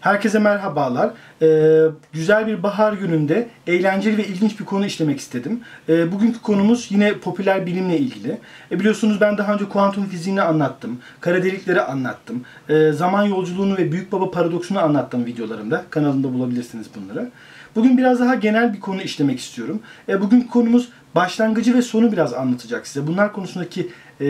Herkese 0.00 0.38
merhabalar. 0.38 1.10
Ee, 1.42 1.82
güzel 2.12 2.46
bir 2.46 2.62
bahar 2.62 2.92
gününde 2.92 3.48
eğlenceli 3.66 4.18
ve 4.18 4.26
ilginç 4.26 4.60
bir 4.60 4.64
konu 4.64 4.86
işlemek 4.86 5.18
istedim. 5.18 5.60
Ee, 5.88 6.12
bugünkü 6.12 6.42
konumuz 6.42 6.86
yine 6.90 7.14
popüler 7.14 7.66
bilimle 7.66 7.98
ilgili. 7.98 8.38
E, 8.70 8.80
biliyorsunuz 8.80 9.20
ben 9.20 9.38
daha 9.38 9.54
önce 9.54 9.64
kuantum 9.64 10.06
fiziğini 10.06 10.42
anlattım. 10.42 10.98
Kara 11.20 11.42
delikleri 11.42 11.80
anlattım. 11.80 12.44
E, 12.68 12.92
zaman 12.92 13.24
yolculuğunu 13.24 13.76
ve 13.76 13.92
büyük 13.92 14.12
baba 14.12 14.30
paradoksunu 14.30 14.78
anlattım 14.78 15.26
videolarımda. 15.26 15.84
Kanalımda 15.90 16.32
bulabilirsiniz 16.34 16.86
bunları. 16.96 17.30
Bugün 17.76 17.98
biraz 17.98 18.20
daha 18.20 18.34
genel 18.34 18.74
bir 18.74 18.80
konu 18.80 19.02
işlemek 19.02 19.38
istiyorum. 19.38 19.80
E, 20.08 20.20
bugünkü 20.20 20.48
konumuz 20.48 20.88
başlangıcı 21.14 21.74
ve 21.74 21.82
sonu 21.82 22.12
biraz 22.12 22.34
anlatacak 22.34 22.86
size. 22.86 23.06
Bunlar 23.06 23.32
konusundaki 23.32 23.88
e, 24.20 24.26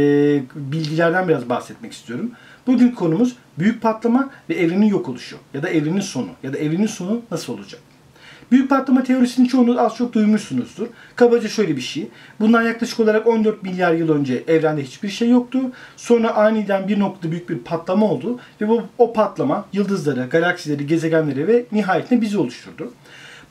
bilgilerden 0.55 1.29
biraz 1.29 1.49
bahsetmek 1.49 1.93
istiyorum. 1.93 2.31
Bugün 2.69 2.91
konumuz 2.91 3.37
büyük 3.59 3.83
patlama 3.83 4.31
ve 4.49 4.55
evrenin 4.55 4.87
yok 4.87 5.09
oluşu 5.09 5.37
ya 5.55 5.63
da 5.63 5.69
evrenin 5.69 6.01
sonu 6.01 6.29
ya 6.43 6.53
da 6.53 6.59
evrenin 6.59 6.87
sonu 6.87 7.23
nasıl 7.31 7.53
olacak? 7.53 7.81
Büyük 8.51 8.71
patlama 8.71 9.03
teorisini 9.03 9.49
çoğunuz 9.49 9.79
az 9.79 9.97
çok 9.97 10.13
duymuşsunuzdur. 10.13 10.87
Kabaca 11.17 11.49
şöyle 11.49 11.77
bir 11.77 11.81
şey. 11.81 12.09
Bundan 12.41 12.63
yaklaşık 12.63 13.01
olarak 13.01 13.27
14 13.27 13.63
milyar 13.63 13.93
yıl 13.93 14.09
önce 14.09 14.45
evrende 14.49 14.83
hiçbir 14.83 15.09
şey 15.09 15.31
yoktu. 15.31 15.61
Sonra 15.97 16.35
aniden 16.35 16.89
bir 16.89 16.99
noktada 16.99 17.33
büyük 17.33 17.49
bir 17.49 17.59
patlama 17.59 18.07
oldu. 18.07 18.39
Ve 18.61 18.69
bu, 18.69 18.83
o 18.99 19.13
patlama 19.13 19.65
yıldızları, 19.73 20.27
galaksileri, 20.31 20.87
gezegenleri 20.87 21.49
ve 21.49 21.65
nihayetinde 21.73 22.21
bizi 22.21 22.39
oluşturdu. 22.39 22.93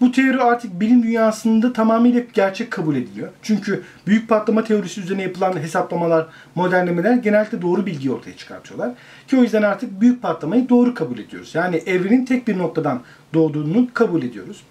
Bu 0.02 0.12
teori 0.12 0.42
artık 0.42 0.80
bilim 0.80 1.04
dünyasında 1.04 1.74
tamamıyla 1.74 2.22
gerçek 2.34 2.72
kabul 2.72 2.96
ediliyor. 2.96 3.30
Çünkü 3.42 3.84
büyük 4.08 4.30
patlama 4.30 4.64
teorisi 4.64 5.02
üzerine 5.02 5.22
yapılan 5.22 5.60
hesaplamalar, 5.60 6.28
modellemeler 6.56 7.14
genellikle 7.14 7.62
doğru 7.62 7.86
bilgi 7.86 8.12
ortaya 8.12 8.38
çıkartıyorlar. 8.38 8.92
Ki 9.28 9.38
o 9.38 9.42
yüzden 9.42 9.62
artık 9.62 10.02
büyük 10.02 10.22
patlamayı 10.22 10.70
doğru 10.70 10.94
kabul 10.94 11.20
ediyoruz. 11.20 11.56
Yani 11.56 11.76
evrenin 11.76 12.26
tek 12.26 12.48
bir 12.48 12.58
noktadan 12.58 13.02
doğduğunu 13.34 13.88
kabul 13.94 14.24
ediyoruz. 14.24 14.64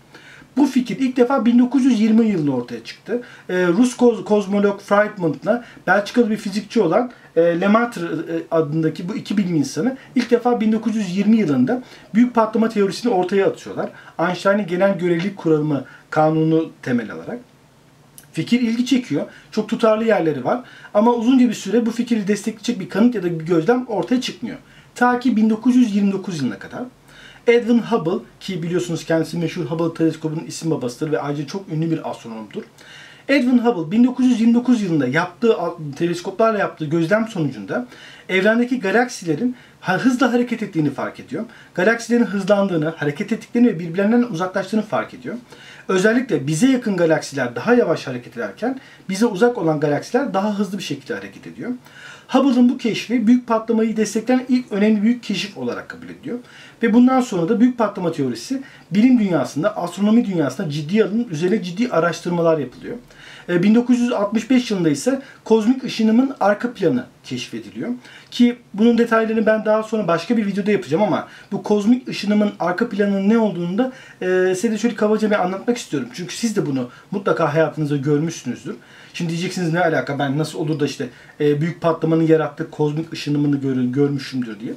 Bu 0.56 0.66
fikir 0.66 0.98
ilk 0.98 1.16
defa 1.16 1.45
1920 1.45 2.26
yılında 2.26 2.51
ortaya 2.51 2.85
çıktı. 2.85 3.23
Ee, 3.49 3.66
Rus 3.66 3.96
koz, 3.96 4.24
kozmolog 4.24 4.80
Friedman'la 4.80 5.65
Belçikalı 5.87 6.30
bir 6.30 6.37
fizikçi 6.37 6.80
olan 6.80 7.10
e, 7.37 7.60
Lemaitre 7.60 8.07
e, 8.07 8.35
adındaki 8.51 9.09
bu 9.09 9.16
iki 9.16 9.37
bilim 9.37 9.54
insanı 9.54 9.96
ilk 10.15 10.30
defa 10.30 10.60
1920 10.60 11.37
yılında 11.37 11.82
büyük 12.15 12.35
patlama 12.35 12.68
teorisini 12.68 13.13
ortaya 13.13 13.46
atıyorlar. 13.46 13.90
Einstein'ın 14.18 14.66
genel 14.66 14.98
görelilik 14.98 15.37
kuralımı 15.37 15.85
kanunu 16.10 16.70
temel 16.82 17.13
alarak. 17.13 17.38
Fikir 18.32 18.60
ilgi 18.60 18.87
çekiyor. 18.87 19.26
Çok 19.51 19.68
tutarlı 19.68 20.04
yerleri 20.04 20.45
var. 20.45 20.60
Ama 20.95 21.15
uzunca 21.15 21.48
bir 21.48 21.54
süre 21.54 21.87
bu 21.87 21.91
fikri 21.91 22.29
destekleyecek 22.29 22.80
bir 22.80 22.88
kanıt 22.88 23.15
ya 23.15 23.23
da 23.23 23.41
bir 23.41 23.46
gözlem 23.46 23.87
ortaya 23.87 24.20
çıkmıyor. 24.20 24.57
Ta 24.95 25.20
ki 25.20 25.37
1929 25.37 26.41
yılına 26.41 26.59
kadar. 26.59 26.82
Edwin 27.47 27.79
Hubble 27.79 28.25
ki 28.41 28.63
biliyorsunuz 28.63 29.05
kendisi 29.05 29.39
meşhur 29.39 29.65
Hubble 29.65 29.95
teleskobunun 29.95 30.45
isim 30.45 30.71
babasıdır 30.71 31.13
ve 31.13 31.21
ayrıca 31.21 31.47
çok 31.47 31.69
ünlü 31.69 31.91
bir 31.91 32.11
astronomdur. 32.11 32.63
Edwin 33.29 33.59
Hubble 33.59 33.91
1929 33.91 34.83
yılında 34.83 35.07
yaptığı 35.07 35.57
teleskoplarla 35.97 36.59
yaptığı 36.59 36.85
gözlem 36.85 37.29
sonucunda 37.29 37.87
evrendeki 38.29 38.80
galaksilerin 38.80 39.57
hızla 39.80 40.33
hareket 40.33 40.63
ettiğini 40.63 40.91
fark 40.91 41.21
ediyor. 41.21 41.45
Galaksilerin 41.75 42.25
hızlandığını, 42.25 42.88
hareket 42.88 43.33
ettiklerini 43.33 43.69
ve 43.69 43.79
birbirlerinden 43.79 44.23
uzaklaştığını 44.23 44.83
fark 44.83 45.15
ediyor. 45.15 45.35
Özellikle 45.88 46.47
bize 46.47 46.69
yakın 46.69 46.97
galaksiler 46.97 47.57
daha 47.57 47.75
yavaş 47.75 48.07
hareket 48.07 48.37
ederken 48.37 48.81
bize 49.09 49.27
uzak 49.27 49.59
olan 49.59 49.81
galaksiler 49.81 50.35
daha 50.35 50.59
hızlı 50.59 50.79
bir 50.79 50.83
şekilde 50.83 51.15
hareket 51.15 51.47
ediyor. 51.47 51.71
Hubble'ın 52.29 52.69
bu 52.69 52.79
keşfi 52.79 53.27
büyük 53.27 53.46
patlamayı 53.46 53.96
destekleyen 53.96 54.45
ilk 54.49 54.73
önemli 54.73 55.02
büyük 55.02 55.23
keşif 55.23 55.59
olarak 55.59 55.88
kabul 55.88 56.09
ediliyor. 56.09 56.38
Ve 56.82 56.95
bundan 56.95 57.21
sonra 57.21 57.49
da 57.49 57.60
büyük 57.60 57.79
patlama 57.79 58.13
teorisi 58.13 58.63
bilim 58.91 59.19
dünyasında, 59.19 59.77
astronomi 59.77 60.27
dünyasında 60.27 60.71
ciddi 60.71 61.04
alınıp 61.04 61.32
üzerine 61.32 61.63
ciddi 61.63 61.88
araştırmalar 61.88 62.59
yapılıyor. 62.59 62.97
1965 63.49 64.71
e, 64.71 64.75
yılında 64.75 64.91
ise 64.91 65.22
kozmik 65.44 65.84
ışınımın 65.84 66.34
arka 66.41 66.72
planı 66.72 67.04
keşfediliyor. 67.25 67.91
Ki 68.31 68.59
bunun 68.75 68.98
detaylarını 68.98 69.47
ben 69.47 69.65
daha 69.65 69.82
sonra 69.82 70.09
başka 70.09 70.37
bir 70.37 70.47
videoda 70.47 70.70
yapacağım 70.70 71.03
ama 71.03 71.28
bu 71.53 71.62
kozmik 71.62 72.09
ışınımın 72.09 72.53
arka 72.60 72.88
planının 72.88 73.28
ne 73.28 73.38
olduğunu 73.38 73.78
da 73.78 73.93
e, 74.22 74.54
size 74.54 74.70
de 74.70 74.78
şöyle 74.78 74.94
kabaca 74.94 75.31
bir 75.31 75.44
anlatmak 75.44 75.76
istiyorum. 75.76 76.09
Çünkü 76.12 76.37
siz 76.37 76.56
de 76.56 76.66
bunu 76.66 76.91
mutlaka 77.10 77.54
hayatınızda 77.54 77.97
görmüşsünüzdür. 77.97 78.76
Şimdi 79.15 79.31
diyeceksiniz 79.31 79.72
ne 79.72 79.81
alaka 79.81 80.19
ben 80.19 80.38
nasıl 80.38 80.59
olur 80.59 80.81
da 80.81 80.87
işte 80.87 81.09
e, 81.41 81.60
büyük 81.60 81.81
patlamanın 81.81 82.26
yarattığı 82.26 82.70
kozmik 82.70 83.12
ışınımını 83.12 83.60
gör, 83.60 83.76
görmüşümdür 83.76 84.60
diye. 84.60 84.72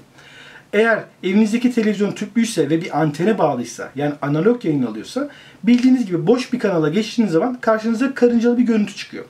Eğer 0.73 1.03
evinizdeki 1.23 1.73
televizyon 1.73 2.11
tüplüyse 2.11 2.69
ve 2.69 2.81
bir 2.81 3.01
antene 3.01 3.37
bağlıysa 3.37 3.91
yani 3.95 4.13
analog 4.21 4.65
yayın 4.65 4.83
alıyorsa 4.83 5.29
bildiğiniz 5.63 6.05
gibi 6.05 6.27
boş 6.27 6.53
bir 6.53 6.59
kanala 6.59 6.89
geçtiğiniz 6.89 7.31
zaman 7.31 7.55
karşınıza 7.61 8.13
karıncalı 8.13 8.57
bir 8.57 8.63
görüntü 8.63 8.95
çıkıyor. 8.95 9.25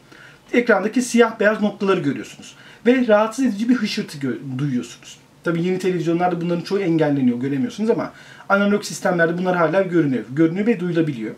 Ekrandaki 0.54 1.02
siyah 1.02 1.40
beyaz 1.40 1.62
noktaları 1.62 2.00
görüyorsunuz. 2.00 2.56
Ve 2.86 3.08
rahatsız 3.08 3.46
edici 3.46 3.70
bir 3.70 3.76
hışırtı 3.76 4.18
duyuyorsunuz. 4.58 5.18
Tabii 5.44 5.64
yeni 5.64 5.80
televizyonlarda 5.80 6.42
bunların 6.42 6.62
çoğu 6.62 6.80
engelleniyor, 6.80 7.40
göremiyorsunuz 7.40 7.90
ama 7.90 8.14
analog 8.50 8.84
sistemlerde 8.84 9.38
bunlar 9.38 9.58
hala 9.58 9.82
görünüyor. 9.82 10.24
Görünüyor 10.30 10.68
ve 10.68 10.80
duyulabiliyor. 10.80 11.36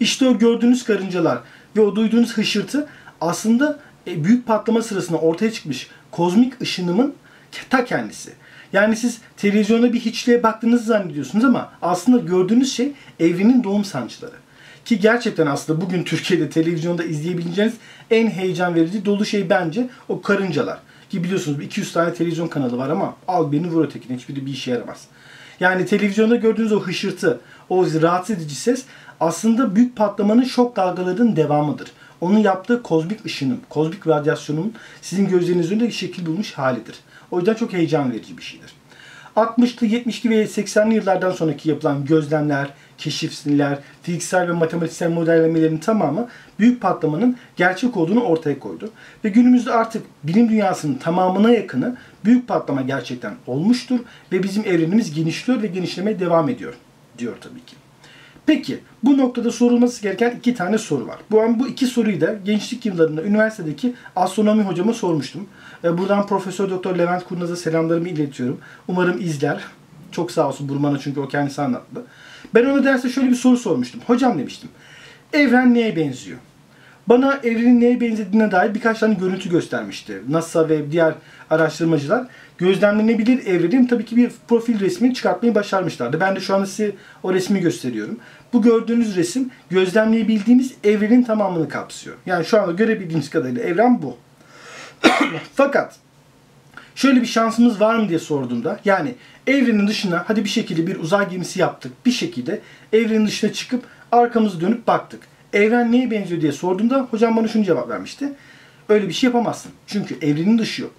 İşte 0.00 0.26
o 0.26 0.38
gördüğünüz 0.38 0.84
karıncalar 0.84 1.38
ve 1.76 1.80
o 1.80 1.96
duyduğunuz 1.96 2.36
hışırtı 2.36 2.88
aslında 3.20 3.78
e, 4.06 4.24
büyük 4.24 4.46
patlama 4.46 4.82
sırasında 4.82 5.18
ortaya 5.18 5.52
çıkmış 5.52 5.88
kozmik 6.10 6.60
ışınımın 6.62 7.14
ta 7.70 7.84
kendisi. 7.84 8.32
Yani 8.72 8.96
siz 8.96 9.18
televizyonda 9.36 9.92
bir 9.92 10.00
hiçliğe 10.00 10.42
baktığınızı 10.42 10.84
zannediyorsunuz 10.84 11.44
ama 11.44 11.72
aslında 11.82 12.18
gördüğünüz 12.18 12.72
şey 12.72 12.92
evrenin 13.20 13.64
doğum 13.64 13.84
sancıları. 13.84 14.34
Ki 14.84 15.00
gerçekten 15.00 15.46
aslında 15.46 15.80
bugün 15.80 16.04
Türkiye'de 16.04 16.50
televizyonda 16.50 17.04
izleyebileceğiniz 17.04 17.74
en 18.10 18.30
heyecan 18.30 18.74
verici 18.74 19.04
dolu 19.04 19.24
şey 19.24 19.50
bence 19.50 19.88
o 20.08 20.22
karıncalar. 20.22 20.78
Ki 21.10 21.24
biliyorsunuz 21.24 21.64
200 21.64 21.92
tane 21.92 22.14
televizyon 22.14 22.48
kanalı 22.48 22.78
var 22.78 22.90
ama 22.90 23.16
al 23.28 23.52
birini 23.52 23.68
vur 23.68 23.84
ötekine 23.84 24.16
hiçbiri 24.16 24.46
bir 24.46 24.52
işe 24.52 24.70
yaramaz. 24.70 25.06
Yani 25.60 25.86
televizyonda 25.86 26.36
gördüğünüz 26.36 26.72
o 26.72 26.80
hışırtı, 26.80 27.40
o 27.68 27.86
rahatsız 28.02 28.36
edici 28.36 28.54
ses 28.54 28.84
aslında 29.20 29.76
büyük 29.76 29.96
patlamanın 29.96 30.44
şok 30.44 30.76
dalgalarının 30.76 31.36
devamıdır. 31.36 31.92
Onun 32.20 32.38
yaptığı 32.38 32.82
kozmik 32.82 33.26
ışınım, 33.26 33.60
kozmik 33.68 34.06
radyasyonun 34.06 34.74
sizin 35.02 35.28
gözlerinizin 35.28 35.76
önünde 35.76 35.90
şekil 35.90 36.26
bulmuş 36.26 36.52
halidir. 36.52 36.96
O 37.32 37.38
yüzden 37.38 37.54
çok 37.54 37.72
heyecan 37.72 38.12
verici 38.12 38.38
bir 38.38 38.42
şeydir. 38.42 38.72
60'lı, 39.36 39.86
70'li 39.86 40.30
ve 40.30 40.44
80'li 40.44 40.94
yıllardan 40.94 41.30
sonraki 41.30 41.68
yapılan 41.68 42.04
gözlemler, 42.04 42.68
keşifler, 42.98 43.78
fiziksel 44.02 44.48
ve 44.48 44.52
matematiksel 44.52 45.10
modellemelerin 45.10 45.78
tamamı 45.78 46.28
büyük 46.58 46.80
patlamanın 46.80 47.36
gerçek 47.56 47.96
olduğunu 47.96 48.20
ortaya 48.20 48.58
koydu. 48.58 48.90
Ve 49.24 49.28
günümüzde 49.28 49.72
artık 49.72 50.02
bilim 50.24 50.48
dünyasının 50.48 50.94
tamamına 50.94 51.50
yakını 51.50 51.96
büyük 52.24 52.48
patlama 52.48 52.82
gerçekten 52.82 53.34
olmuştur 53.46 54.00
ve 54.32 54.42
bizim 54.42 54.64
evrenimiz 54.64 55.14
genişliyor 55.14 55.62
ve 55.62 55.66
genişlemeye 55.66 56.20
devam 56.20 56.48
ediyor 56.48 56.74
diyor 57.18 57.36
tabii 57.40 57.64
ki. 57.64 57.81
Peki 58.46 58.80
bu 59.02 59.18
noktada 59.18 59.50
sorulması 59.50 60.02
gereken 60.02 60.36
iki 60.38 60.54
tane 60.54 60.78
soru 60.78 61.06
var. 61.06 61.18
Bu 61.30 61.42
an 61.42 61.60
bu 61.60 61.68
iki 61.68 61.86
soruyu 61.86 62.20
da 62.20 62.34
gençlik 62.44 62.86
yıllarında 62.86 63.22
üniversitedeki 63.22 63.94
astronomi 64.16 64.62
hocama 64.62 64.92
sormuştum. 64.92 65.46
E, 65.84 65.98
buradan 65.98 66.26
Profesör 66.26 66.70
Doktor 66.70 66.96
Levent 66.98 67.24
Kurnaz'a 67.24 67.56
selamlarımı 67.56 68.08
iletiyorum. 68.08 68.58
Umarım 68.88 69.20
izler. 69.20 69.64
Çok 70.12 70.30
sağ 70.30 70.48
olsun 70.48 70.68
Burman'a 70.68 70.98
çünkü 70.98 71.20
o 71.20 71.28
kendisi 71.28 71.62
anlattı. 71.62 72.04
Ben 72.54 72.64
ona 72.64 72.84
derste 72.84 73.08
şöyle 73.08 73.30
bir 73.30 73.34
soru 73.34 73.56
sormuştum. 73.56 74.00
Hocam 74.06 74.38
demiştim. 74.38 74.68
Evren 75.32 75.74
neye 75.74 75.96
benziyor? 75.96 76.38
Bana 77.06 77.40
evrenin 77.42 77.80
neye 77.80 78.00
benzediğine 78.00 78.50
dair 78.50 78.74
birkaç 78.74 78.98
tane 78.98 79.14
görüntü 79.14 79.50
göstermişti. 79.50 80.22
NASA 80.28 80.68
ve 80.68 80.92
diğer 80.92 81.14
araştırmacılar 81.50 82.26
gözlemlenebilir 82.58 83.46
evrenin 83.46 83.86
tabii 83.86 84.04
ki 84.04 84.16
bir 84.16 84.32
profil 84.48 84.80
resmini 84.80 85.14
çıkartmayı 85.14 85.54
başarmışlardı. 85.54 86.20
Ben 86.20 86.36
de 86.36 86.40
şu 86.40 86.54
anda 86.54 86.66
size 86.66 86.92
o 87.22 87.34
resmi 87.34 87.60
gösteriyorum. 87.60 88.18
Bu 88.52 88.62
gördüğünüz 88.62 89.16
resim 89.16 89.50
gözlemleyebildiğimiz 89.70 90.74
evrenin 90.84 91.22
tamamını 91.22 91.68
kapsıyor. 91.68 92.16
Yani 92.26 92.44
şu 92.44 92.62
anda 92.62 92.72
görebildiğimiz 92.72 93.30
kadarıyla 93.30 93.62
evren 93.62 94.02
bu. 94.02 94.16
Fakat 95.54 95.96
şöyle 96.94 97.20
bir 97.20 97.26
şansımız 97.26 97.80
var 97.80 97.94
mı 97.94 98.08
diye 98.08 98.18
sorduğumda 98.18 98.80
yani 98.84 99.14
evrenin 99.46 99.88
dışına 99.88 100.24
hadi 100.28 100.44
bir 100.44 100.48
şekilde 100.48 100.86
bir 100.86 100.96
uzay 100.96 101.30
gemisi 101.30 101.60
yaptık. 101.60 101.92
Bir 102.06 102.12
şekilde 102.12 102.60
evrenin 102.92 103.26
dışına 103.26 103.52
çıkıp 103.52 103.84
arkamızı 104.12 104.60
dönüp 104.60 104.86
baktık. 104.86 105.31
Evren 105.52 105.92
neye 105.92 106.10
benziyor 106.10 106.40
diye 106.40 106.52
sorduğumda 106.52 107.08
hocam 107.10 107.36
bana 107.36 107.48
şunu 107.48 107.64
cevap 107.64 107.88
vermişti. 107.88 108.32
Öyle 108.88 109.08
bir 109.08 109.12
şey 109.12 109.26
yapamazsın. 109.28 109.72
Çünkü 109.86 110.16
evrenin 110.22 110.58
dışı 110.58 110.82
yok. 110.82 110.92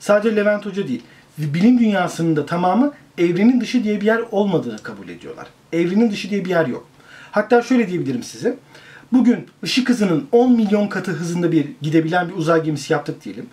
Sadece 0.00 0.36
Levent 0.36 0.66
Hoca 0.66 0.88
değil. 0.88 1.02
Bilim 1.38 1.78
dünyasının 1.78 2.36
da 2.36 2.46
tamamı 2.46 2.92
evrenin 3.18 3.60
dışı 3.60 3.84
diye 3.84 4.00
bir 4.00 4.06
yer 4.06 4.20
olmadığını 4.30 4.78
kabul 4.78 5.08
ediyorlar. 5.08 5.46
Evrenin 5.72 6.10
dışı 6.10 6.30
diye 6.30 6.44
bir 6.44 6.50
yer 6.50 6.66
yok. 6.66 6.88
Hatta 7.30 7.62
şöyle 7.62 7.88
diyebilirim 7.88 8.22
size. 8.22 8.56
Bugün 9.12 9.46
ışık 9.64 9.88
hızının 9.88 10.28
10 10.32 10.52
milyon 10.52 10.88
katı 10.88 11.10
hızında 11.10 11.52
bir 11.52 11.66
gidebilen 11.82 12.28
bir 12.28 12.34
uzay 12.34 12.62
gemisi 12.62 12.92
yaptık 12.92 13.24
diyelim. 13.24 13.46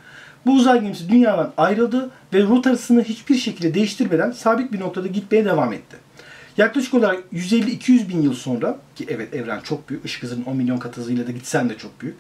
Bu 0.46 0.54
uzay 0.54 0.82
gemisi 0.82 1.10
dünyadan 1.10 1.54
ayrıldı 1.58 2.10
ve 2.34 2.44
rotasını 2.44 3.04
hiçbir 3.04 3.36
şekilde 3.36 3.74
değiştirmeden 3.74 4.32
sabit 4.32 4.72
bir 4.72 4.80
noktada 4.80 5.08
gitmeye 5.08 5.46
devam 5.46 5.74
etti. 5.74 5.98
Yaklaşık 6.58 6.94
olarak 6.94 7.24
150-200 7.34 8.10
bin 8.10 8.22
yıl 8.22 8.34
sonra 8.34 8.78
ki 8.96 9.06
evet 9.10 9.34
evren 9.34 9.60
çok 9.60 9.90
büyük, 9.90 10.06
ışık 10.06 10.24
hızının 10.24 10.46
10 10.46 10.58
milyon 10.58 10.78
kat 10.78 10.98
hızıyla 10.98 11.28
da 11.28 11.32
gitsen 11.32 11.70
de 11.70 11.78
çok 11.78 12.02
büyük. 12.02 12.16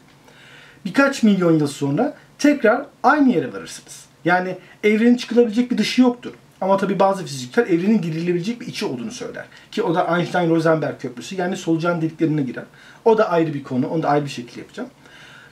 Birkaç 0.85 1.23
milyon 1.23 1.59
yıl 1.59 1.67
sonra 1.67 2.17
tekrar 2.39 2.85
aynı 3.03 3.33
yere 3.33 3.53
varırsınız. 3.53 4.05
Yani 4.25 4.57
evrenin 4.83 5.17
çıkılabilecek 5.17 5.71
bir 5.71 5.77
dışı 5.77 6.01
yoktur. 6.01 6.33
Ama 6.61 6.77
tabii 6.77 6.99
bazı 6.99 7.25
fizikçiler 7.25 7.67
evrenin 7.67 8.01
girilebilecek 8.01 8.61
bir 8.61 8.67
içi 8.67 8.85
olduğunu 8.85 9.11
söyler. 9.11 9.45
Ki 9.71 9.83
o 9.83 9.95
da 9.95 10.01
Einstein-Rosenberg 10.01 10.97
köprüsü 10.99 11.35
yani 11.35 11.57
solucan 11.57 12.01
deliklerine 12.01 12.41
girer. 12.41 12.63
O 13.05 13.17
da 13.17 13.29
ayrı 13.29 13.53
bir 13.53 13.63
konu. 13.63 13.87
Onu 13.87 14.03
da 14.03 14.09
ayrı 14.09 14.25
bir 14.25 14.29
şekilde 14.29 14.59
yapacağım. 14.59 14.89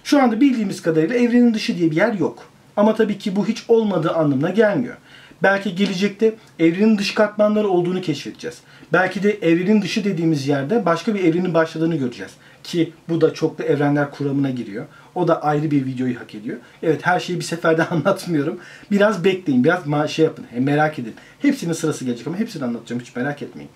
Şu 0.03 0.21
anda 0.21 0.41
bildiğimiz 0.41 0.81
kadarıyla 0.81 1.15
evrenin 1.15 1.53
dışı 1.53 1.77
diye 1.77 1.91
bir 1.91 1.95
yer 1.95 2.13
yok. 2.13 2.43
Ama 2.77 2.95
tabii 2.95 3.17
ki 3.17 3.35
bu 3.35 3.47
hiç 3.47 3.63
olmadığı 3.67 4.11
anlamına 4.11 4.49
gelmiyor. 4.49 4.97
Belki 5.43 5.75
gelecekte 5.75 6.35
evrenin 6.59 6.97
dış 6.97 7.13
katmanları 7.13 7.67
olduğunu 7.67 8.01
keşfedeceğiz. 8.01 8.57
Belki 8.93 9.23
de 9.23 9.31
evrenin 9.31 9.81
dışı 9.81 10.03
dediğimiz 10.03 10.47
yerde 10.47 10.85
başka 10.85 11.15
bir 11.15 11.23
evrenin 11.23 11.53
başladığını 11.53 11.95
göreceğiz. 11.95 12.31
Ki 12.63 12.93
bu 13.09 13.21
da 13.21 13.33
çoklu 13.33 13.63
evrenler 13.63 14.11
kuramına 14.11 14.49
giriyor. 14.49 14.85
O 15.15 15.27
da 15.27 15.43
ayrı 15.43 15.71
bir 15.71 15.85
videoyu 15.85 16.19
hak 16.19 16.35
ediyor. 16.35 16.57
Evet 16.83 17.05
her 17.05 17.19
şeyi 17.19 17.39
bir 17.39 17.43
seferde 17.43 17.85
anlatmıyorum. 17.89 18.59
Biraz 18.91 19.23
bekleyin, 19.23 19.63
biraz 19.63 20.09
şey 20.09 20.25
yapın, 20.25 20.45
merak 20.59 20.99
edin. 20.99 21.13
Hepsinin 21.39 21.73
sırası 21.73 22.05
gelecek 22.05 22.27
ama 22.27 22.37
hepsini 22.37 22.63
anlatacağım 22.65 23.01
hiç 23.01 23.15
merak 23.15 23.41
etmeyin. 23.41 23.71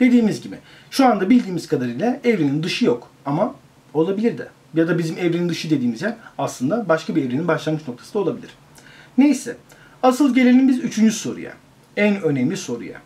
Dediğimiz 0.00 0.42
gibi 0.42 0.58
şu 0.90 1.06
anda 1.06 1.30
bildiğimiz 1.30 1.68
kadarıyla 1.68 2.20
evrenin 2.24 2.62
dışı 2.62 2.84
yok 2.84 3.10
ama 3.26 3.54
olabilir 3.94 4.38
de. 4.38 4.48
Ya 4.74 4.88
da 4.88 4.98
bizim 4.98 5.18
evrenin 5.18 5.48
dışı 5.48 5.70
dediğimiz 5.70 6.02
yer 6.02 6.14
aslında 6.38 6.88
başka 6.88 7.16
bir 7.16 7.24
evrenin 7.24 7.48
başlangıç 7.48 7.88
noktası 7.88 8.14
da 8.14 8.18
olabilir. 8.18 8.50
Neyse. 9.18 9.56
Asıl 10.06 10.34
gelelim 10.34 10.68
üçüncü 10.68 11.12
soruya. 11.12 11.52
En 11.96 12.22
önemli 12.22 12.56
soruya. 12.56 13.00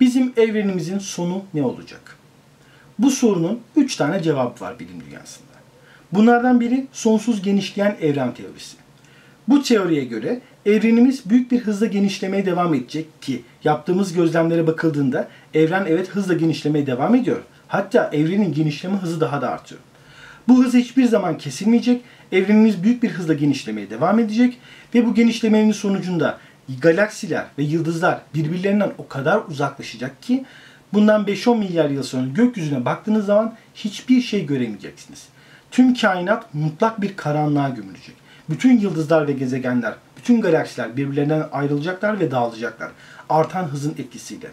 Bizim 0.00 0.32
evrenimizin 0.36 0.98
sonu 0.98 1.44
ne 1.54 1.62
olacak? 1.62 2.16
Bu 2.98 3.10
sorunun 3.10 3.60
üç 3.76 3.96
tane 3.96 4.22
cevabı 4.22 4.60
var 4.60 4.78
bilim 4.78 5.00
dünyasında. 5.06 5.52
Bunlardan 6.12 6.60
biri 6.60 6.86
sonsuz 6.92 7.42
genişleyen 7.42 7.96
evren 8.00 8.34
teorisi. 8.34 8.76
Bu 9.48 9.62
teoriye 9.62 10.04
göre 10.04 10.40
evrenimiz 10.66 11.30
büyük 11.30 11.52
bir 11.52 11.60
hızla 11.60 11.86
genişlemeye 11.86 12.46
devam 12.46 12.74
edecek 12.74 13.22
ki 13.22 13.42
yaptığımız 13.64 14.12
gözlemlere 14.12 14.66
bakıldığında 14.66 15.28
evren 15.54 15.86
evet 15.88 16.08
hızla 16.08 16.34
genişlemeye 16.34 16.86
devam 16.86 17.14
ediyor. 17.14 17.42
Hatta 17.68 18.10
evrenin 18.12 18.54
genişleme 18.54 18.96
hızı 18.96 19.20
daha 19.20 19.42
da 19.42 19.50
artıyor. 19.50 19.80
Bu 20.48 20.64
hız 20.64 20.74
hiçbir 20.74 21.04
zaman 21.04 21.38
kesilmeyecek. 21.38 22.02
Evrenimiz 22.32 22.82
büyük 22.82 23.02
bir 23.02 23.10
hızla 23.10 23.34
genişlemeye 23.34 23.90
devam 23.90 24.18
edecek 24.18 24.58
ve 24.94 25.06
bu 25.06 25.14
genişlemenin 25.14 25.72
sonucunda 25.72 26.38
galaksiler 26.80 27.44
ve 27.58 27.62
yıldızlar 27.62 28.20
birbirlerinden 28.34 28.92
o 28.98 29.08
kadar 29.08 29.40
uzaklaşacak 29.48 30.22
ki 30.22 30.44
bundan 30.92 31.24
5-10 31.24 31.58
milyar 31.58 31.90
yıl 31.90 32.02
sonra 32.02 32.26
gökyüzüne 32.26 32.84
baktığınız 32.84 33.26
zaman 33.26 33.54
hiçbir 33.74 34.20
şey 34.20 34.46
göremeyeceksiniz. 34.46 35.28
Tüm 35.70 35.94
kainat 35.94 36.54
mutlak 36.54 37.00
bir 37.00 37.16
karanlığa 37.16 37.68
gömülecek. 37.68 38.14
Bütün 38.48 38.80
yıldızlar 38.80 39.28
ve 39.28 39.32
gezegenler, 39.32 39.94
bütün 40.16 40.40
galaksiler 40.40 40.96
birbirlerinden 40.96 41.48
ayrılacaklar 41.52 42.20
ve 42.20 42.30
dağılacaklar. 42.30 42.90
Artan 43.28 43.64
hızın 43.64 43.94
etkisiyle. 43.98 44.46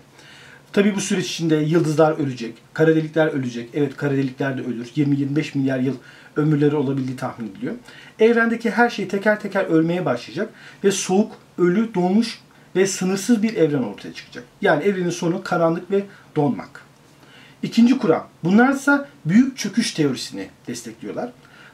Tabi 0.74 0.96
bu 0.96 1.02
süreç 1.02 1.32
içinde 1.32 1.56
yıldızlar 1.56 2.12
ölecek, 2.12 2.54
kara 2.74 2.96
delikler 2.96 3.28
ölecek. 3.28 3.70
Evet 3.74 3.98
kara 3.98 4.12
delikler 4.12 4.58
de 4.58 4.62
ölür. 4.62 4.86
20-25 4.86 5.58
milyar 5.58 5.80
yıl 5.80 5.96
ömürleri 6.36 6.76
olabildiği 6.76 7.18
tahmin 7.18 7.50
ediliyor. 7.50 7.74
Evrendeki 8.20 8.72
her 8.72 8.90
şey 8.90 9.08
teker 9.08 9.40
teker 9.40 9.66
ölmeye 9.66 10.06
başlayacak 10.06 10.50
ve 10.84 10.92
soğuk, 10.92 11.32
ölü, 11.58 11.94
donmuş 11.94 12.40
ve 12.76 12.88
sınırsız 12.88 13.44
bir 13.44 13.56
evren 13.56 13.84
ortaya 13.84 14.14
çıkacak. 14.14 14.44
Yani 14.62 14.84
evrenin 14.84 15.10
sonu 15.10 15.44
karanlık 15.44 15.92
ve 15.92 16.04
donmak. 16.36 16.82
İkinci 17.64 17.98
kuram. 17.98 18.28
Bunlar 18.44 18.74
ise 18.74 19.06
büyük 19.26 19.58
çöküş 19.58 19.94
teorisini 19.94 20.48
destekliyorlar. 20.68 21.30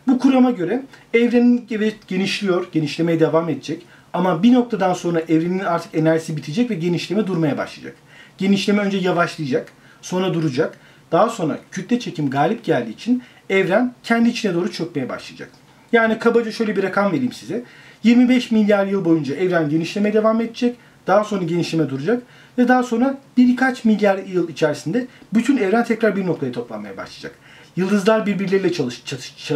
Bu 0.07 0.19
kurama 0.19 0.51
göre 0.51 0.83
evrenin 1.13 1.67
evet 1.71 2.07
genişliyor, 2.07 2.67
genişlemeye 2.71 3.19
devam 3.19 3.49
edecek. 3.49 3.85
Ama 4.13 4.43
bir 4.43 4.53
noktadan 4.53 4.93
sonra 4.93 5.19
evrenin 5.19 5.59
artık 5.59 5.95
enerjisi 5.95 6.37
bitecek 6.37 6.69
ve 6.69 6.75
genişleme 6.75 7.27
durmaya 7.27 7.57
başlayacak. 7.57 7.95
Genişleme 8.37 8.81
önce 8.81 8.97
yavaşlayacak, 8.97 9.71
sonra 10.01 10.33
duracak. 10.33 10.77
Daha 11.11 11.29
sonra 11.29 11.59
kütle 11.71 11.99
çekim 11.99 12.29
galip 12.29 12.63
geldiği 12.63 12.91
için 12.91 13.23
evren 13.49 13.93
kendi 14.03 14.29
içine 14.29 14.53
doğru 14.53 14.71
çökmeye 14.71 15.09
başlayacak. 15.09 15.49
Yani 15.91 16.19
kabaca 16.19 16.51
şöyle 16.51 16.75
bir 16.75 16.83
rakam 16.83 17.11
vereyim 17.11 17.33
size. 17.33 17.63
25 18.03 18.51
milyar 18.51 18.85
yıl 18.85 19.05
boyunca 19.05 19.35
evren 19.35 19.69
genişlemeye 19.69 20.13
devam 20.13 20.41
edecek. 20.41 20.75
Daha 21.07 21.23
sonra 21.23 21.43
genişleme 21.43 21.89
duracak. 21.89 22.23
Ve 22.57 22.67
daha 22.67 22.83
sonra 22.83 23.17
birkaç 23.37 23.85
milyar 23.85 24.17
yıl 24.17 24.49
içerisinde 24.49 25.07
bütün 25.33 25.57
evren 25.57 25.83
tekrar 25.83 26.15
bir 26.15 26.25
noktaya 26.25 26.51
toplanmaya 26.51 26.97
başlayacak. 26.97 27.35
Yıldızlar 27.75 28.25
birbirleriyle 28.25 28.73
çalış, 28.73 29.03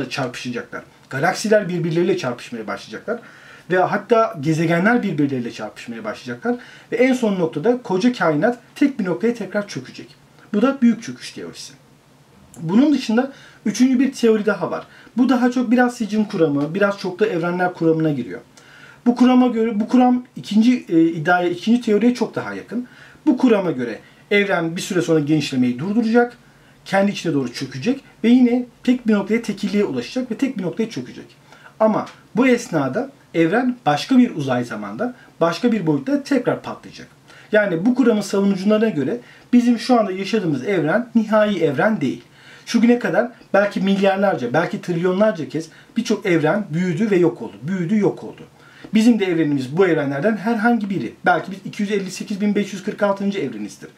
çarpışacaklar. 0.10 0.84
Galaksiler 1.10 1.70
birbirleriyle 1.70 2.18
çarpışmaya 2.18 2.68
başlayacaklar. 2.68 3.20
Ve 3.72 3.78
hatta 3.78 4.38
gezegenler 4.42 5.04
birbirleriyle 5.04 5.52
çarpışmaya 5.52 6.04
başlayacaklar. 6.04 6.56
Ve 6.92 6.96
en 6.96 7.14
son 7.14 7.40
noktada 7.40 7.82
koca 7.82 8.14
kainat 8.14 8.60
tek 8.76 9.00
bir 9.00 9.06
noktaya 9.06 9.34
tekrar 9.34 9.68
çökecek. 9.68 10.16
Bu 10.54 10.62
da 10.62 10.78
büyük 10.82 11.04
çöküş 11.04 11.32
teorisi. 11.32 11.74
Bunun 12.60 12.94
dışında 12.94 13.32
üçüncü 13.66 14.00
bir 14.00 14.12
teori 14.12 14.46
daha 14.46 14.72
var. 14.72 14.88
Bu 15.18 15.30
daha 15.30 15.52
çok 15.52 15.72
biraz 15.72 15.98
sicim 15.98 16.26
kuramı, 16.26 16.74
biraz 16.74 17.00
çoklu 17.00 17.26
evrenler 17.26 17.74
kuramına 17.74 18.12
giriyor. 18.12 18.42
Bu 19.06 19.16
kurama 19.16 19.48
göre 19.48 19.80
bu 19.80 19.88
kuram 19.88 20.24
ikinci 20.36 20.86
e, 20.90 21.02
iddiaya, 21.02 21.50
ikinci 21.50 21.82
teoriye 21.82 22.14
çok 22.14 22.36
daha 22.36 22.54
yakın. 22.54 22.88
Bu 23.26 23.38
kurama 23.38 23.72
göre 23.72 24.00
evren 24.32 24.76
bir 24.76 24.82
süre 24.82 25.02
sonra 25.02 25.20
genişlemeyi 25.20 25.80
durduracak, 25.80 26.38
kendi 26.86 27.12
içine 27.12 27.34
doğru 27.34 27.54
çökecek 27.54 28.04
ve 28.24 28.30
yine 28.30 28.66
tek 28.84 29.08
bir 29.08 29.14
noktaya 29.14 29.42
tekilliğe 29.42 29.86
ulaşacak 29.86 30.32
ve 30.32 30.38
tek 30.38 30.58
bir 30.58 30.64
noktaya 30.64 30.90
çökecek. 30.90 31.26
Ama 31.80 32.06
bu 32.36 32.48
esnada 32.48 33.12
evren 33.34 33.76
başka 33.86 34.18
bir 34.18 34.36
uzay 34.36 34.64
zamanda, 34.64 35.14
başka 35.42 35.72
bir 35.72 35.88
boyutta 35.88 36.24
tekrar 36.24 36.62
patlayacak. 36.62 37.08
Yani 37.52 37.86
bu 37.86 37.96
kuramın 37.96 38.22
savunucularına 38.22 38.90
göre 38.90 39.18
bizim 39.54 39.80
şu 39.80 40.00
anda 40.00 40.12
yaşadığımız 40.12 40.68
evren 40.68 41.10
nihai 41.16 41.64
evren 41.64 42.02
değil. 42.02 42.24
Şu 42.66 42.82
güne 42.82 43.00
kadar 43.00 43.32
belki 43.54 43.82
milyarlarca, 43.82 44.54
belki 44.54 44.82
trilyonlarca 44.82 45.50
kez 45.50 45.70
birçok 45.98 46.26
evren 46.26 46.66
büyüdü 46.74 47.12
ve 47.12 47.16
yok 47.16 47.42
oldu. 47.42 47.56
Büyüdü, 47.64 47.98
yok 47.98 48.24
oldu. 48.24 48.42
Bizim 48.94 49.20
de 49.20 49.26
evrenimiz 49.26 49.78
bu 49.78 49.88
evrenlerden 49.88 50.38
herhangi 50.38 50.90
biri. 50.90 51.14
Belki 51.26 51.52
biz 51.52 51.90
258.546. 51.90 53.40
evrenizdir. 53.40 53.90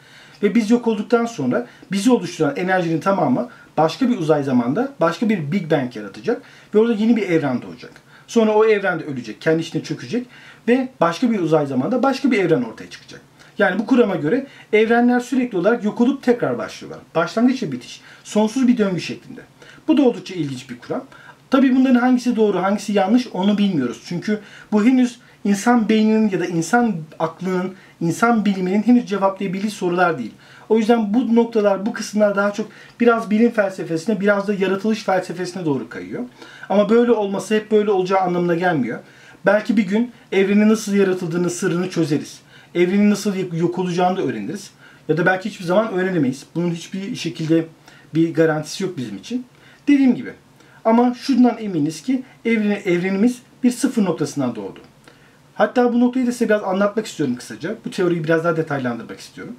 Ve 0.43 0.55
biz 0.55 0.71
yok 0.71 0.87
olduktan 0.87 1.25
sonra 1.25 1.67
bizi 1.91 2.11
oluşturan 2.11 2.55
enerjinin 2.55 2.99
tamamı 2.99 3.49
başka 3.77 4.09
bir 4.09 4.17
uzay 4.17 4.43
zamanda 4.43 4.91
başka 5.01 5.29
bir 5.29 5.51
Big 5.51 5.71
Bang 5.71 5.95
yaratacak 5.95 6.41
ve 6.75 6.79
orada 6.79 6.93
yeni 6.93 7.15
bir 7.15 7.29
evren 7.29 7.61
doğacak. 7.61 7.91
Sonra 8.29 8.51
o 8.51 8.65
evren 8.65 8.99
de 8.99 9.03
ölecek, 9.03 9.41
kendi 9.41 9.61
içine 9.61 9.83
çökecek 9.83 10.27
ve 10.67 10.89
başka 11.01 11.31
bir 11.31 11.39
uzay 11.39 11.65
zamanda 11.65 12.03
başka 12.03 12.31
bir 12.31 12.39
evren 12.39 12.61
ortaya 12.61 12.89
çıkacak. 12.89 13.21
Yani 13.57 13.79
bu 13.79 13.85
kurama 13.85 14.15
göre 14.15 14.47
evrenler 14.73 15.19
sürekli 15.19 15.57
olarak 15.57 15.83
yok 15.83 16.01
olup 16.01 16.23
tekrar 16.23 16.57
başlıyorlar. 16.57 17.01
Başlangıç 17.15 17.63
ve 17.63 17.71
bitiş. 17.71 18.01
Sonsuz 18.23 18.67
bir 18.67 18.77
döngü 18.77 19.01
şeklinde. 19.01 19.41
Bu 19.87 19.97
da 19.97 20.01
oldukça 20.01 20.35
ilginç 20.35 20.69
bir 20.69 20.79
kuram. 20.79 21.03
Tabii 21.49 21.75
bunların 21.75 21.99
hangisi 21.99 22.35
doğru, 22.35 22.63
hangisi 22.63 22.93
yanlış 22.93 23.27
onu 23.27 23.57
bilmiyoruz. 23.57 24.01
Çünkü 24.05 24.39
bu 24.71 24.85
henüz 24.85 25.19
insan 25.43 25.89
beyninin 25.89 26.29
ya 26.29 26.39
da 26.39 26.45
insan 26.45 26.95
aklının, 27.19 27.75
insan 28.01 28.45
biliminin 28.45 28.83
henüz 28.83 29.05
cevaplayabildiği 29.05 29.71
sorular 29.71 30.17
değil. 30.17 30.33
O 30.69 30.77
yüzden 30.77 31.13
bu 31.13 31.35
noktalar, 31.35 31.85
bu 31.85 31.93
kısımlar 31.93 32.35
daha 32.35 32.53
çok 32.53 32.69
biraz 32.99 33.29
bilim 33.29 33.51
felsefesine, 33.51 34.19
biraz 34.19 34.47
da 34.47 34.53
yaratılış 34.53 35.03
felsefesine 35.03 35.65
doğru 35.65 35.89
kayıyor. 35.89 36.23
Ama 36.69 36.89
böyle 36.89 37.11
olması 37.11 37.55
hep 37.55 37.71
böyle 37.71 37.91
olacağı 37.91 38.19
anlamına 38.19 38.55
gelmiyor. 38.55 38.99
Belki 39.45 39.77
bir 39.77 39.83
gün 39.83 40.11
evrenin 40.31 40.69
nasıl 40.69 40.93
yaratıldığını, 40.93 41.49
sırrını 41.49 41.89
çözeriz. 41.89 42.39
Evrenin 42.75 43.09
nasıl 43.09 43.35
yok 43.53 43.79
olacağını 43.79 44.17
da 44.17 44.21
öğreniriz. 44.21 44.71
Ya 45.07 45.17
da 45.17 45.25
belki 45.25 45.49
hiçbir 45.49 45.65
zaman 45.65 45.93
öğrenemeyiz. 45.93 46.45
Bunun 46.55 46.71
hiçbir 46.71 47.15
şekilde 47.15 47.65
bir 48.13 48.33
garantisi 48.33 48.83
yok 48.83 48.97
bizim 48.97 49.17
için. 49.17 49.45
Dediğim 49.87 50.15
gibi 50.15 50.33
ama 50.85 51.13
şundan 51.13 51.57
eminiz 51.59 52.01
ki 52.01 52.23
evren, 52.45 52.81
evrenimiz 52.85 53.41
bir 53.63 53.71
sıfır 53.71 54.05
noktasından 54.05 54.55
doğdu. 54.55 54.79
Hatta 55.55 55.93
bu 55.93 55.99
noktayı 55.99 56.27
da 56.27 56.31
size 56.31 56.45
biraz 56.45 56.63
anlatmak 56.63 57.05
istiyorum 57.05 57.35
kısaca. 57.35 57.75
Bu 57.85 57.91
teoriyi 57.91 58.23
biraz 58.23 58.43
daha 58.43 58.57
detaylandırmak 58.57 59.19
istiyorum. 59.19 59.55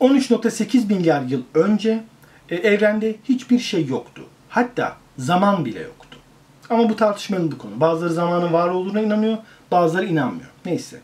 13.8 0.00 0.86
milyar 0.88 1.22
yıl 1.22 1.42
önce 1.54 2.04
e, 2.50 2.56
evrende 2.56 3.16
hiçbir 3.28 3.58
şey 3.58 3.86
yoktu. 3.86 4.22
Hatta 4.48 4.96
zaman 5.18 5.64
bile 5.64 5.80
yoktu. 5.80 6.18
Ama 6.70 6.88
bu 6.88 6.96
tartışmalı 6.96 7.52
bir 7.52 7.58
konu. 7.58 7.80
Bazıları 7.80 8.12
zamanın 8.12 8.52
var 8.52 8.68
olduğuna 8.68 9.00
inanıyor, 9.00 9.38
bazıları 9.70 10.06
inanmıyor. 10.06 10.50
Neyse. 10.64 11.00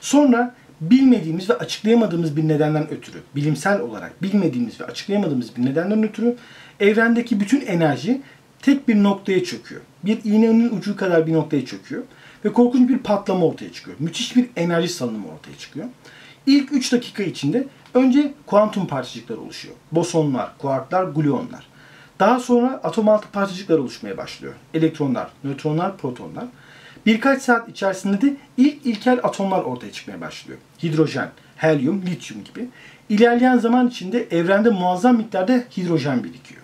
Sonra 0.00 0.54
bilmediğimiz 0.80 1.50
ve 1.50 1.54
açıklayamadığımız 1.54 2.36
bir 2.36 2.48
nedenden 2.48 2.90
ötürü, 2.90 3.18
bilimsel 3.36 3.80
olarak 3.80 4.22
bilmediğimiz 4.22 4.80
ve 4.80 4.84
açıklayamadığımız 4.84 5.56
bir 5.56 5.64
nedenden 5.64 6.02
ötürü 6.02 6.36
evrendeki 6.80 7.40
bütün 7.40 7.60
enerji 7.60 8.20
tek 8.62 8.88
bir 8.88 9.02
noktaya 9.02 9.44
çöküyor. 9.44 9.80
Bir 10.04 10.18
iğnenin 10.24 10.76
ucu 10.76 10.96
kadar 10.96 11.26
bir 11.26 11.32
noktaya 11.32 11.66
çöküyor. 11.66 12.02
Ve 12.44 12.52
korkunç 12.52 12.88
bir 12.88 12.98
patlama 12.98 13.46
ortaya 13.46 13.72
çıkıyor. 13.72 13.96
Müthiş 14.00 14.36
bir 14.36 14.46
enerji 14.56 14.88
salınımı 14.88 15.28
ortaya 15.28 15.58
çıkıyor. 15.58 15.86
İlk 16.46 16.72
3 16.72 16.92
dakika 16.92 17.22
içinde 17.22 17.66
önce 17.94 18.34
kuantum 18.46 18.86
parçacıklar 18.86 19.36
oluşuyor. 19.36 19.74
Bosonlar, 19.92 20.58
kuarklar, 20.58 21.04
gluonlar. 21.04 21.66
Daha 22.20 22.40
sonra 22.40 22.80
atom 22.84 23.08
altı 23.08 23.28
parçacıklar 23.32 23.78
oluşmaya 23.78 24.16
başlıyor. 24.16 24.54
Elektronlar, 24.74 25.28
nötronlar, 25.44 25.96
protonlar. 25.96 26.44
Birkaç 27.06 27.42
saat 27.42 27.68
içerisinde 27.68 28.20
de 28.20 28.36
ilk 28.56 28.86
ilkel 28.86 29.20
atomlar 29.22 29.62
ortaya 29.62 29.92
çıkmaya 29.92 30.20
başlıyor. 30.20 30.58
Hidrojen, 30.82 31.30
helyum, 31.56 32.02
lityum 32.06 32.44
gibi. 32.44 32.68
İlerleyen 33.08 33.58
zaman 33.58 33.88
içinde 33.88 34.26
evrende 34.30 34.70
muazzam 34.70 35.16
miktarda 35.16 35.64
hidrojen 35.76 36.24
birikiyor. 36.24 36.60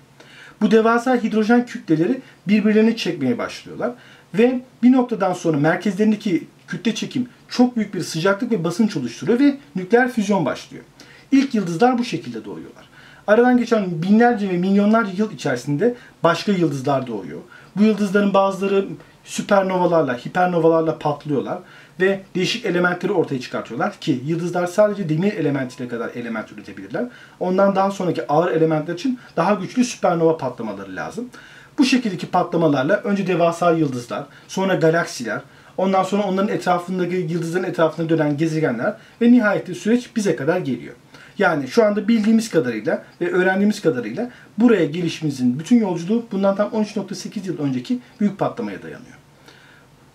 Bu 0.60 0.70
devasa 0.70 1.16
hidrojen 1.16 1.66
kütleleri 1.66 2.20
birbirlerini 2.48 2.96
çekmeye 2.96 3.38
başlıyorlar. 3.38 3.92
Ve 4.34 4.60
bir 4.82 4.92
noktadan 4.92 5.32
sonra 5.32 5.56
merkezlerindeki 5.56 6.46
kütle 6.70 6.94
çekim 6.94 7.28
çok 7.48 7.76
büyük 7.76 7.94
bir 7.94 8.00
sıcaklık 8.00 8.52
ve 8.52 8.64
basınç 8.64 8.96
oluşturuyor 8.96 9.40
ve 9.40 9.56
nükleer 9.76 10.10
füzyon 10.10 10.46
başlıyor. 10.46 10.84
İlk 11.32 11.54
yıldızlar 11.54 11.98
bu 11.98 12.04
şekilde 12.04 12.44
doğuyorlar. 12.44 12.84
Aradan 13.26 13.58
geçen 13.58 14.02
binlerce 14.02 14.48
ve 14.48 14.56
milyonlarca 14.56 15.12
yıl 15.16 15.32
içerisinde 15.32 15.94
başka 16.22 16.52
yıldızlar 16.52 17.06
doğuyor. 17.06 17.40
Bu 17.76 17.82
yıldızların 17.82 18.34
bazıları 18.34 18.86
süpernovalarla, 19.24 20.16
hipernovalarla 20.16 20.98
patlıyorlar 20.98 21.58
ve 22.00 22.20
değişik 22.34 22.64
elementleri 22.64 23.12
ortaya 23.12 23.40
çıkartıyorlar 23.40 24.00
ki 24.00 24.22
yıldızlar 24.26 24.66
sadece 24.66 25.08
demir 25.08 25.32
elementiyle 25.32 25.88
kadar 25.88 26.10
element 26.14 26.52
üretebilirler. 26.52 27.04
Ondan 27.40 27.76
daha 27.76 27.90
sonraki 27.90 28.26
ağır 28.26 28.50
elementler 28.50 28.94
için 28.94 29.18
daha 29.36 29.54
güçlü 29.54 29.84
süpernova 29.84 30.36
patlamaları 30.36 30.96
lazım. 30.96 31.28
Bu 31.78 31.84
şekildeki 31.84 32.26
patlamalarla 32.26 32.96
önce 32.96 33.26
devasa 33.26 33.72
yıldızlar, 33.72 34.24
sonra 34.48 34.74
galaksiler, 34.74 35.40
ondan 35.80 36.02
sonra 36.02 36.22
onların 36.22 36.56
etrafındaki 36.56 37.16
yıldızların 37.16 37.64
etrafında 37.64 38.08
dönen 38.08 38.36
gezegenler 38.36 38.96
ve 39.22 39.32
nihayetinde 39.32 39.78
süreç 39.78 40.16
bize 40.16 40.36
kadar 40.36 40.58
geliyor. 40.58 40.94
Yani 41.38 41.68
şu 41.68 41.84
anda 41.84 42.08
bildiğimiz 42.08 42.50
kadarıyla 42.50 43.04
ve 43.20 43.32
öğrendiğimiz 43.32 43.82
kadarıyla 43.82 44.30
buraya 44.58 44.84
gelişimizin 44.84 45.58
bütün 45.58 45.80
yolculuğu 45.80 46.26
bundan 46.32 46.56
tam 46.56 46.68
13.8 46.68 47.46
yıl 47.46 47.58
önceki 47.58 47.98
büyük 48.20 48.38
patlamaya 48.38 48.82
dayanıyor. 48.82 49.14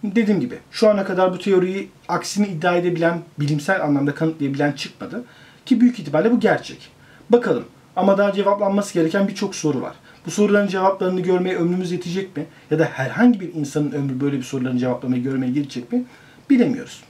Dediğim 0.03 0.39
gibi 0.39 0.59
şu 0.71 0.89
ana 0.89 1.05
kadar 1.05 1.33
bu 1.33 1.39
teoriyi 1.39 1.89
aksini 2.07 2.47
iddia 2.47 2.75
edebilen, 2.75 3.21
bilimsel 3.39 3.83
anlamda 3.83 4.15
kanıtlayabilen 4.15 4.71
çıkmadı. 4.71 5.23
Ki 5.65 5.81
büyük 5.81 5.99
ihtimalle 5.99 6.31
bu 6.31 6.39
gerçek. 6.39 6.91
Bakalım 7.29 7.65
ama 7.95 8.17
daha 8.17 8.33
cevaplanması 8.33 8.93
gereken 8.93 9.27
birçok 9.27 9.55
soru 9.55 9.81
var. 9.81 9.95
Bu 10.25 10.31
soruların 10.31 10.67
cevaplarını 10.67 11.21
görmeye 11.21 11.55
ömrümüz 11.55 11.91
yetecek 11.91 12.37
mi? 12.37 12.45
Ya 12.71 12.79
da 12.79 12.85
herhangi 12.85 13.39
bir 13.39 13.53
insanın 13.53 13.91
ömrü 13.91 14.21
böyle 14.21 14.37
bir 14.37 14.43
soruların 14.43 14.77
cevaplamayı 14.77 15.23
görmeye 15.23 15.51
yetecek 15.51 15.91
mi? 15.91 16.03
Bilemiyoruz. 16.49 17.03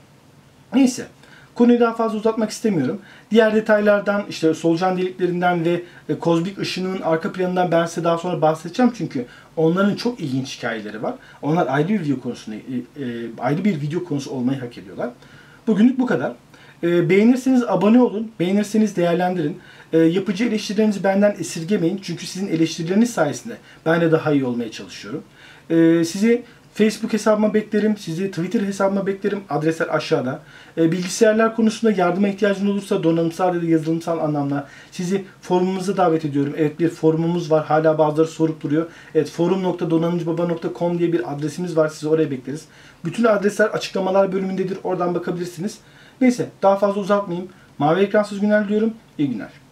Neyse. 0.74 1.06
Konuyu 1.54 1.80
daha 1.80 1.94
fazla 1.94 2.18
uzatmak 2.18 2.50
istemiyorum. 2.50 3.00
Diğer 3.30 3.54
detaylardan 3.54 4.22
işte 4.30 4.54
solucan 4.54 4.98
deliklerinden 4.98 5.64
ve 5.64 5.82
e, 6.08 6.18
kozmik 6.18 6.58
ışının 6.58 7.00
arka 7.00 7.32
planından 7.32 7.72
ben 7.72 7.86
size 7.86 8.04
daha 8.04 8.18
sonra 8.18 8.42
bahsedeceğim 8.42 8.92
çünkü 8.96 9.26
onların 9.56 9.94
çok 9.94 10.20
ilginç 10.20 10.58
hikayeleri 10.58 11.02
var. 11.02 11.14
Onlar 11.42 11.66
ayrı 11.66 11.88
bir 11.88 12.00
video 12.00 12.20
konusunu 12.20 12.54
e, 12.54 12.58
e, 12.58 13.04
ayrı 13.38 13.64
bir 13.64 13.80
video 13.80 14.04
konusu 14.04 14.30
olmayı 14.30 14.60
hak 14.60 14.78
ediyorlar. 14.78 15.10
Bugünlük 15.66 15.98
bu 15.98 16.06
kadar. 16.06 16.32
Beğenirseniz 16.82 17.64
abone 17.68 18.00
olun, 18.00 18.30
beğenirseniz 18.40 18.96
değerlendirin. 18.96 19.60
Yapıcı 19.92 20.44
eleştirilerinizi 20.44 21.04
benden 21.04 21.36
esirgemeyin 21.38 22.00
çünkü 22.02 22.26
sizin 22.26 22.48
eleştirileriniz 22.48 23.10
sayesinde 23.10 23.56
ben 23.86 24.00
de 24.00 24.12
daha 24.12 24.32
iyi 24.32 24.44
olmaya 24.44 24.70
çalışıyorum. 24.70 25.22
Sizi 26.04 26.42
Facebook 26.76 27.12
hesabıma 27.12 27.54
beklerim. 27.54 27.96
Sizi 27.96 28.30
Twitter 28.30 28.60
hesabıma 28.60 29.06
beklerim. 29.06 29.40
Adresler 29.50 29.88
aşağıda. 29.88 30.40
E, 30.78 30.92
bilgisayarlar 30.92 31.56
konusunda 31.56 31.94
yardıma 32.00 32.28
ihtiyacınız 32.28 32.70
olursa 32.70 33.02
donanımsal 33.02 33.54
ya 33.54 33.62
da 33.62 33.66
yazılımsal 33.66 34.18
anlamda 34.18 34.68
sizi 34.90 35.24
forumumuza 35.40 35.96
davet 35.96 36.24
ediyorum. 36.24 36.54
Evet 36.56 36.80
bir 36.80 36.88
forumumuz 36.88 37.50
var. 37.50 37.64
Hala 37.64 37.98
bazıları 37.98 38.28
sorup 38.28 38.62
duruyor. 38.62 38.86
Evet 39.14 39.30
forum.donanımcıbaba.com 39.30 40.98
diye 40.98 41.12
bir 41.12 41.32
adresimiz 41.32 41.76
var. 41.76 41.88
Sizi 41.88 42.08
oraya 42.08 42.30
bekleriz. 42.30 42.64
Bütün 43.04 43.24
adresler 43.24 43.66
açıklamalar 43.66 44.32
bölümündedir. 44.32 44.78
Oradan 44.84 45.14
bakabilirsiniz. 45.14 45.78
Neyse 46.20 46.48
daha 46.62 46.76
fazla 46.76 47.00
uzatmayayım. 47.00 47.48
Mavi 47.78 48.00
ekransız 48.00 48.40
günler 48.40 48.64
diliyorum. 48.64 48.94
İyi 49.18 49.30
günler. 49.30 49.65